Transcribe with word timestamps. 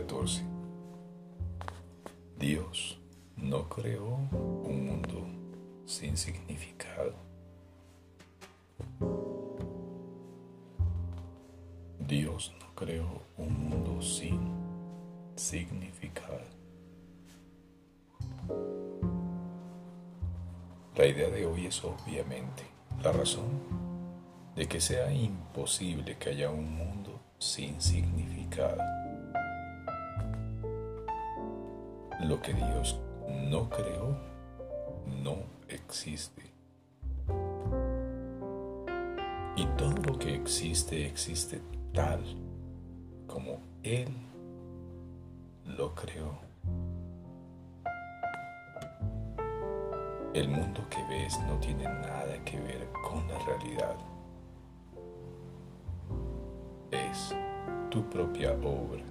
14. 0.00 0.42
Dios 2.38 2.98
no 3.36 3.68
creó 3.68 4.06
un 4.06 4.86
mundo 4.86 5.26
sin 5.84 6.16
significado. 6.16 7.12
Dios 11.98 12.54
no 12.60 12.74
creó 12.74 13.22
un 13.36 13.68
mundo 13.68 14.00
sin 14.00 14.40
significado. 15.36 16.46
La 20.96 21.06
idea 21.06 21.28
de 21.28 21.44
hoy 21.44 21.66
es 21.66 21.84
obviamente 21.84 22.62
la 23.04 23.12
razón 23.12 23.60
de 24.56 24.66
que 24.66 24.80
sea 24.80 25.12
imposible 25.12 26.16
que 26.16 26.30
haya 26.30 26.50
un 26.50 26.74
mundo 26.74 27.20
sin 27.38 27.78
significado. 27.82 28.99
Lo 32.22 32.40
que 32.42 32.52
Dios 32.52 33.00
no 33.48 33.70
creó 33.70 34.14
no 35.22 35.36
existe. 35.68 36.42
Y 39.56 39.64
todo 39.78 39.94
lo 40.06 40.18
que 40.18 40.34
existe 40.34 41.06
existe 41.06 41.62
tal 41.94 42.22
como 43.26 43.60
Él 43.82 44.14
lo 45.64 45.94
creó. 45.94 46.38
El 50.34 50.48
mundo 50.48 50.86
que 50.90 51.02
ves 51.08 51.40
no 51.48 51.58
tiene 51.58 51.84
nada 51.84 52.44
que 52.44 52.60
ver 52.60 52.86
con 53.08 53.26
la 53.28 53.38
realidad. 53.38 53.96
Es 56.90 57.34
tu 57.90 58.08
propia 58.10 58.52
obra 58.52 59.09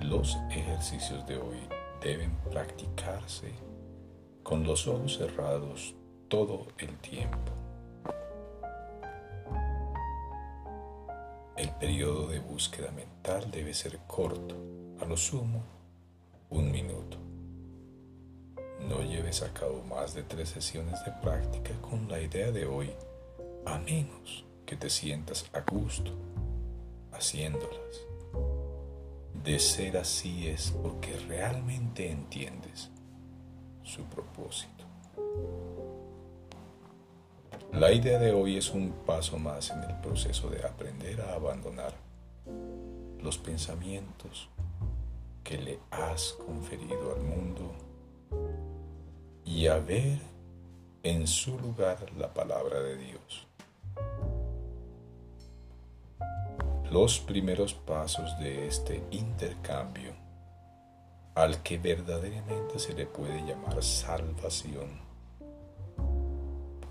Los 0.00 0.36
ejercicios 0.50 1.24
de 1.28 1.36
hoy 1.38 1.60
deben 2.02 2.34
practicarse 2.50 3.52
con 4.42 4.64
los 4.64 4.88
ojos 4.88 5.16
cerrados 5.16 5.94
todo 6.26 6.66
el 6.78 6.98
tiempo. 6.98 7.52
El 11.56 11.70
periodo 11.78 12.26
de 12.26 12.40
búsqueda 12.40 12.90
mental 12.90 13.48
debe 13.52 13.74
ser 13.74 14.00
corto, 14.08 14.56
a 15.00 15.04
lo 15.04 15.16
sumo 15.16 15.62
un 16.50 16.72
minuto. 16.72 17.16
No 18.88 19.02
lleves 19.02 19.42
a 19.42 19.52
cabo 19.54 19.84
más 19.84 20.14
de 20.14 20.24
tres 20.24 20.48
sesiones 20.48 21.04
de 21.04 21.12
práctica 21.12 21.70
con 21.80 22.08
la 22.08 22.20
idea 22.20 22.50
de 22.50 22.66
hoy, 22.66 22.90
a 23.66 23.78
menos 23.78 24.44
que 24.66 24.76
te 24.76 24.90
sientas 24.90 25.46
a 25.52 25.60
gusto 25.60 26.12
haciéndolas. 27.12 28.06
De 29.44 29.58
ser 29.58 29.96
así 29.98 30.48
es 30.48 30.72
porque 30.82 31.16
realmente 31.28 32.10
entiendes 32.10 32.90
su 33.82 34.04
propósito. 34.04 34.84
La 37.72 37.92
idea 37.92 38.18
de 38.18 38.32
hoy 38.32 38.56
es 38.56 38.70
un 38.70 38.92
paso 39.04 39.38
más 39.38 39.70
en 39.70 39.82
el 39.82 40.00
proceso 40.00 40.48
de 40.48 40.64
aprender 40.64 41.20
a 41.20 41.34
abandonar 41.34 41.92
los 43.20 43.36
pensamientos 43.36 44.48
que 45.42 45.58
le 45.58 45.78
has 45.90 46.34
conferido 46.46 47.14
al 47.14 47.22
mundo 47.22 47.74
y 49.44 49.66
a 49.66 49.78
ver 49.78 50.18
en 51.02 51.26
su 51.26 51.58
lugar 51.58 51.98
la 52.16 52.32
palabra 52.32 52.80
de 52.80 52.96
Dios. 52.96 53.46
Los 56.94 57.18
primeros 57.18 57.74
pasos 57.74 58.38
de 58.38 58.68
este 58.68 59.02
intercambio 59.10 60.12
al 61.34 61.60
que 61.60 61.76
verdaderamente 61.76 62.78
se 62.78 62.94
le 62.94 63.04
puede 63.04 63.44
llamar 63.44 63.82
salvación 63.82 65.00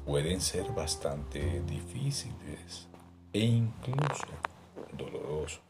pueden 0.06 0.41
ser 0.41 0.69
bastante 0.74 1.62
difíciles 1.62 2.90
e 3.31 3.40
incluso 3.46 4.28
dolorosos. 4.91 5.62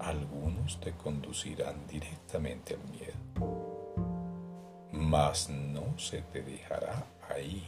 Algunos 0.00 0.80
te 0.80 0.94
conducirán 0.94 1.86
directamente 1.86 2.74
al 2.74 2.82
miedo, 2.90 3.94
mas 4.90 5.48
no 5.48 5.96
se 5.96 6.22
te 6.22 6.42
dejará 6.42 7.06
ahí. 7.32 7.62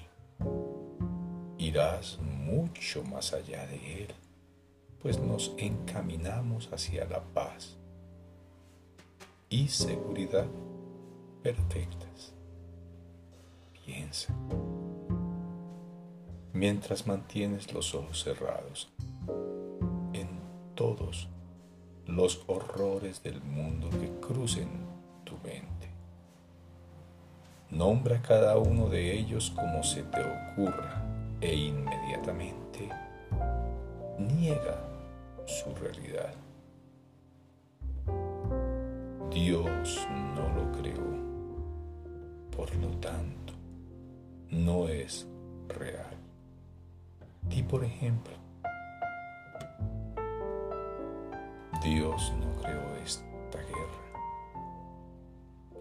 Irás 1.59 2.19
mucho 2.19 3.05
más 3.05 3.33
allá 3.33 3.65
de 3.69 4.03
él, 4.03 4.15
pues 5.03 5.19
nos 5.19 5.53
encaminamos 5.57 6.69
hacia 6.73 7.07
la 7.07 7.21
paz 7.21 7.77
y 9.49 9.69
seguridad 9.69 10.47
perfectas. 11.43 12.35
Piensa. 13.85 14.35
Mientras 16.53 17.07
mantienes 17.07 17.73
los 17.73 17.95
ojos 17.95 18.23
cerrados 18.23 18.91
en 20.13 20.29
todos 20.75 21.29
los 22.07 22.43
horrores 22.47 23.23
del 23.23 23.41
mundo 23.41 23.89
que 23.91 24.11
crucen 24.21 24.69
tu 25.25 25.33
mente. 25.39 25.89
Nombra 27.71 28.21
cada 28.21 28.59
uno 28.59 28.89
de 28.89 29.17
ellos 29.17 29.51
como 29.55 29.83
se 29.83 30.03
te 30.03 30.21
ocurra 30.21 31.03
e 31.41 31.55
inmediatamente 31.55 32.70
niega 34.21 34.77
su 35.47 35.75
realidad. 35.75 36.35
Dios 39.31 40.07
no 40.35 40.49
lo 40.55 40.73
creó. 40.73 41.11
Por 42.55 42.75
lo 42.77 42.89
tanto, 42.99 43.55
no 44.51 44.89
es 44.89 45.27
real. 45.69 46.17
Di 47.43 47.63
por 47.63 47.85
ejemplo, 47.85 48.35
Dios 51.83 52.33
no 52.39 52.61
creó 52.61 52.97
esta 53.03 53.59
guerra. 53.59 54.01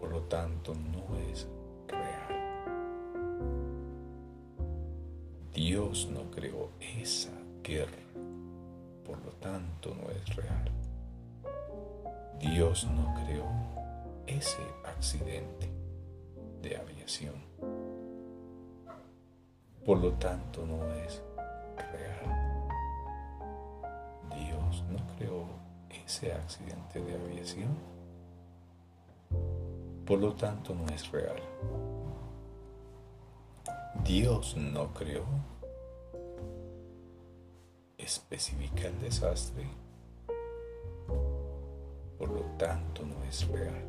Por 0.00 0.10
lo 0.10 0.22
tanto, 0.22 0.74
no 0.74 1.16
es 1.30 1.46
real. 1.88 2.30
Dios 5.52 6.08
no 6.10 6.30
creó 6.30 6.70
esa 6.80 7.30
guerra. 7.62 8.09
Por 9.04 9.18
lo 9.24 9.32
tanto, 9.32 9.94
no 9.94 10.10
es 10.10 10.36
real. 10.36 10.70
Dios 12.38 12.86
no 12.86 13.14
creó 13.14 13.46
ese 14.26 14.62
accidente 14.84 15.70
de 16.62 16.76
aviación. 16.76 17.34
Por 19.84 19.98
lo 19.98 20.12
tanto, 20.12 20.64
no 20.64 20.84
es 20.94 21.22
real. 21.76 22.68
Dios 24.34 24.84
no 24.88 24.98
creó 25.16 25.44
ese 25.90 26.32
accidente 26.32 27.00
de 27.00 27.14
aviación. 27.14 27.76
Por 30.06 30.18
lo 30.18 30.34
tanto, 30.34 30.74
no 30.74 30.86
es 30.86 31.10
real. 31.10 31.40
Dios 34.04 34.56
no 34.56 34.92
creó 34.94 35.24
especifica 38.02 38.88
el 38.88 39.00
desastre 39.00 39.66
por 42.20 42.28
lo 42.28 42.42
tanto 42.58 43.02
no 43.06 43.24
es 43.24 43.48
real. 43.48 43.82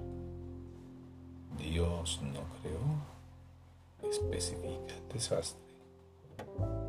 Dios 1.58 2.22
no 2.24 2.40
creó, 2.62 4.10
especifica 4.10 4.96
el 4.96 5.10
desastre, 5.14 5.76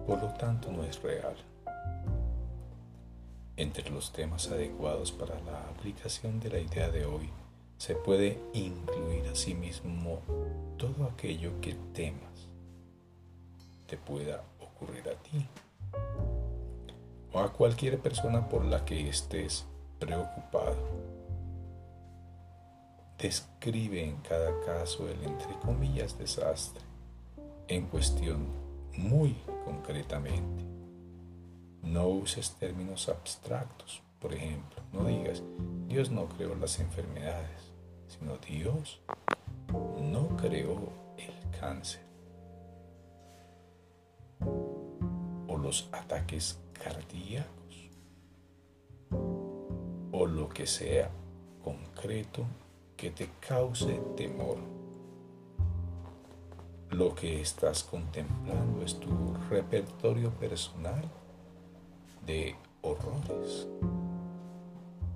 por 0.07 0.23
lo 0.23 0.33
tanto 0.35 0.71
no 0.71 0.85
es 0.85 1.03
real. 1.03 1.35
Entre 3.57 3.91
los 3.91 4.13
temas 4.13 4.47
adecuados 4.53 5.11
para 5.11 5.41
la 5.41 5.69
aplicación 5.69 6.39
de 6.39 6.51
la 6.51 6.61
idea 6.61 6.91
de 6.91 7.07
hoy 7.07 7.29
se 7.77 7.97
puede 7.97 8.39
incluir 8.53 9.27
asimismo 9.27 10.21
todo 10.79 11.07
aquello 11.07 11.61
que 11.61 11.75
temas 11.93 12.49
te 13.89 13.97
pueda 13.97 14.45
ocurrir 14.61 15.09
a 15.09 15.15
ti 15.15 15.45
o 17.33 17.41
a 17.41 17.53
cualquier 17.53 17.99
persona 17.99 18.49
por 18.49 18.65
la 18.65 18.85
que 18.85 19.09
estés 19.09 19.65
preocupado 19.99 20.77
describe 23.19 24.05
en 24.05 24.17
cada 24.17 24.59
caso 24.61 25.09
el 25.09 25.23
entre 25.23 25.55
comillas 25.61 26.19
desastre 26.19 26.83
en 27.69 27.87
cuestión 27.87 28.47
muy 28.97 29.37
concretamente. 29.65 30.65
No 31.83 32.09
uses 32.09 32.57
términos 32.57 33.09
abstractos, 33.09 34.03
por 34.21 34.35
ejemplo, 34.35 34.83
no 34.93 35.05
digas 35.05 35.43
Dios 35.87 36.11
no 36.11 36.29
creó 36.29 36.55
las 36.57 36.81
enfermedades, 36.81 37.73
sino 38.09 38.37
Dios 38.39 39.01
no 40.01 40.37
creó 40.37 40.93
el 41.17 41.61
cáncer. 41.61 42.13
los 45.63 45.89
ataques 45.93 46.59
cardíacos 46.83 47.91
o 50.13 50.27
lo 50.27 50.49
que 50.49 50.67
sea 50.67 51.11
concreto 51.63 52.45
que 52.97 53.11
te 53.11 53.29
cause 53.41 54.01
temor. 54.17 54.59
Lo 56.91 57.15
que 57.15 57.41
estás 57.41 57.85
contemplando 57.85 58.83
es 58.83 58.99
tu 59.01 59.35
repertorio 59.49 60.31
personal 60.33 61.03
de 62.27 62.55
horrores. 62.83 63.67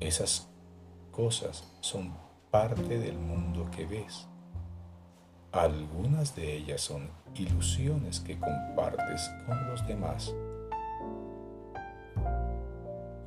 Esas 0.00 0.48
cosas 1.10 1.70
son 1.80 2.14
parte 2.50 2.98
del 2.98 3.18
mundo 3.18 3.68
que 3.70 3.84
ves. 3.84 4.26
Algunas 5.52 6.34
de 6.34 6.56
ellas 6.56 6.80
son 6.80 7.10
ilusiones 7.34 8.20
que 8.20 8.38
compartes 8.38 9.30
con 9.46 9.68
los 9.68 9.86
demás 9.86 10.34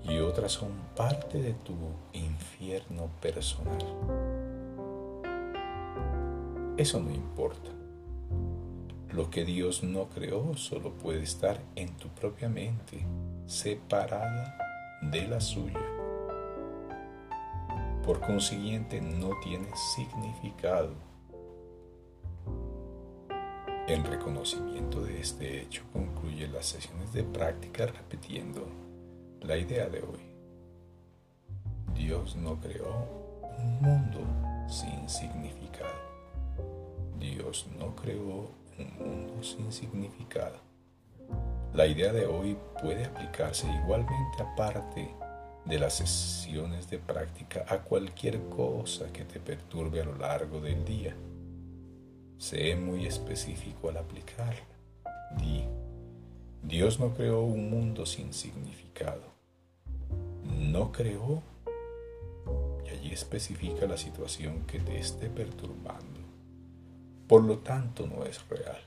y 0.10 0.20
otras 0.20 0.54
son 0.54 0.72
parte 0.96 1.40
de 1.40 1.54
tu 1.54 1.76
infierno 2.14 3.10
personal. 3.22 3.86
Eso 6.78 7.00
no 7.00 7.12
importa. 7.12 7.70
Lo 9.12 9.30
que 9.30 9.46
Dios 9.46 9.84
no 9.84 10.10
creó 10.10 10.56
solo 10.56 10.94
puede 10.94 11.24
estar 11.24 11.60
en 11.76 11.96
tu 11.98 12.08
propia 12.10 12.50
mente, 12.50 13.06
separada 13.46 14.58
de 15.02 15.28
la 15.28 15.42
suya. 15.42 15.80
Por 18.04 18.20
consiguiente, 18.20 19.02
no 19.02 19.32
tiene 19.44 19.68
significado. 19.96 20.94
En 23.88 24.04
reconocimiento 24.06 25.02
de 25.02 25.20
este 25.20 25.62
hecho 25.62 25.84
concluye 25.92 26.48
las 26.48 26.68
sesiones 26.68 27.12
de 27.12 27.24
práctica 27.24 27.88
repitiendo 27.88 28.68
la 29.42 29.58
idea 29.58 29.88
de 29.90 30.00
hoy. 30.00 30.20
Dios 31.94 32.36
no 32.36 32.60
creó 32.60 33.06
un 33.58 33.82
mundo 33.82 34.20
sin 34.68 35.10
significado. 35.10 36.10
Dios 37.20 37.68
no 37.78 37.96
creó 37.96 38.52
un 38.78 38.98
mundo 38.98 39.44
sin 39.44 39.72
significado. 39.72 40.58
La 41.74 41.86
idea 41.86 42.12
de 42.12 42.26
hoy 42.26 42.58
puede 42.82 43.06
aplicarse 43.06 43.68
igualmente 43.84 44.42
aparte 44.42 45.10
de 45.66 45.80
las 45.80 45.94
sesiones 45.94 46.90
de 46.90 46.98
práctica 46.98 47.66
a 47.68 47.80
cualquier 47.80 48.42
cosa 48.50 49.12
que 49.14 49.24
te 49.24 49.40
perturbe 49.40 50.02
a 50.02 50.06
lo 50.06 50.16
largo 50.16 50.60
del 50.62 50.84
día. 50.84 51.16
Sé 52.38 52.76
muy 52.76 53.06
específico 53.06 53.90
al 53.90 53.98
aplicarla. 53.98 54.64
Di, 55.38 55.64
Dios 56.64 57.00
no 57.00 57.14
creó 57.14 57.42
un 57.42 57.70
mundo 57.70 58.06
sin 58.06 58.34
significado. 58.34 59.24
No 60.44 60.92
creó 60.92 61.42
y 62.86 62.90
allí 62.90 63.12
especifica 63.12 63.86
la 63.86 63.98
situación 63.98 64.66
que 64.68 64.80
te 64.80 65.00
esté 65.00 65.30
perturbando 65.30 66.20
por 67.30 67.44
lo 67.44 67.60
tanto 67.60 68.08
no 68.08 68.24
es 68.24 68.44
real. 68.50 68.82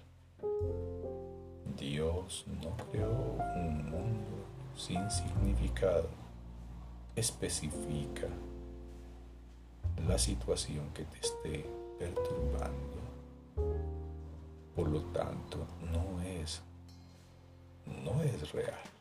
Dios 1.78 2.44
no 2.60 2.76
creó 2.90 3.38
un 3.54 3.88
mundo 3.88 4.30
sin 4.74 5.08
significado. 5.12 6.08
Especifica 7.14 8.26
la 10.08 10.18
situación 10.18 10.90
que 10.92 11.04
te 11.04 11.20
esté 11.20 11.70
perturbando. 12.00 12.98
Por 14.74 14.88
lo 14.88 15.02
tanto, 15.12 15.58
no 15.92 16.11
es, 18.52 18.60
no 18.60 18.60
es 18.60 18.66
real. 18.66 18.91